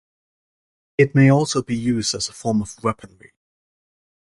[0.97, 3.33] It may also be used as a form of weaponry.